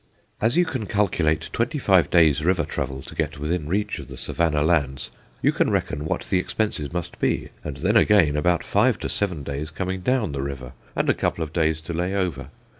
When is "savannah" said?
4.17-4.63